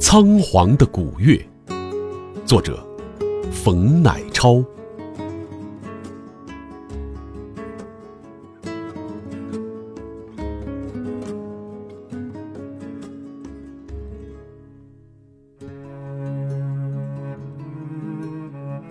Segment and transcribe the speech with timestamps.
[0.00, 1.46] 仓皇的古月，
[2.46, 2.82] 作者
[3.52, 4.64] 冯乃超。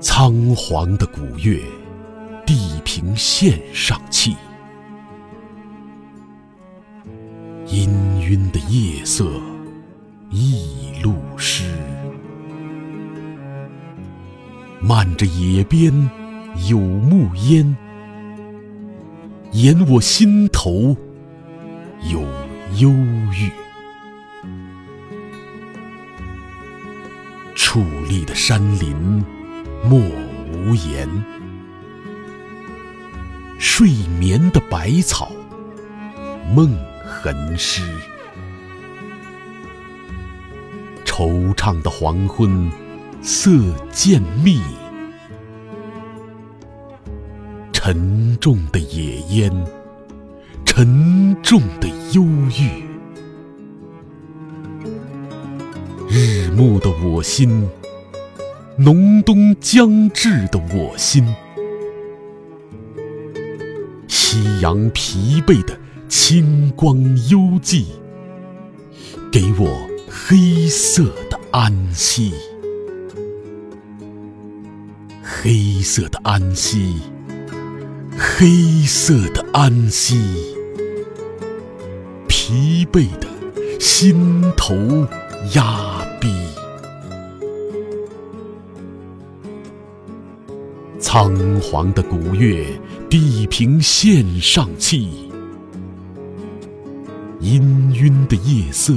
[0.00, 1.62] 仓皇的古月，
[2.98, 4.34] 地平线上气，
[7.64, 7.88] 氤
[8.20, 9.40] 氲的夜色
[10.30, 11.62] 一路湿，
[14.80, 15.92] 漫着野边
[16.68, 17.76] 有木烟，
[19.52, 20.96] 掩我心头
[22.10, 22.20] 有
[22.78, 23.48] 忧郁。
[27.54, 29.24] 矗立的山林。
[29.84, 30.00] 莫
[30.52, 31.08] 无言，
[33.78, 35.30] 睡眠的百草
[36.52, 36.76] 梦
[37.06, 37.80] 痕湿，
[41.04, 42.68] 惆怅的黄昏
[43.22, 43.52] 色
[43.92, 44.60] 渐密，
[47.72, 49.66] 沉重的野烟，
[50.64, 52.24] 沉重的忧
[52.58, 52.82] 郁，
[56.08, 57.68] 日暮的我心。
[58.76, 61.32] 浓冬将至的我心，
[64.30, 65.74] 夕阳疲惫的
[66.06, 66.98] 清光
[67.30, 67.86] 幽寂，
[69.32, 72.34] 给我黑色的安息，
[75.22, 76.96] 黑色的安息，
[78.18, 80.20] 黑色的安息，
[82.26, 83.26] 疲惫的
[83.80, 84.76] 心头
[85.54, 86.47] 压逼。
[91.00, 92.66] 仓皇的古月，
[93.08, 95.08] 地平线上气，
[97.40, 97.60] 氤
[97.92, 98.92] 氲的夜色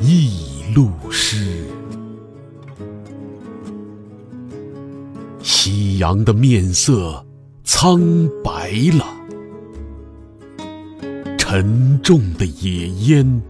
[0.00, 1.64] 一路湿，
[5.42, 7.24] 夕阳的面色
[7.62, 8.00] 苍
[8.42, 9.06] 白了，
[11.38, 13.42] 沉重的野烟，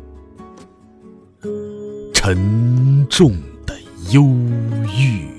[2.13, 3.33] 沉重
[3.65, 3.75] 的
[4.11, 4.23] 忧
[4.95, 5.36] 郁。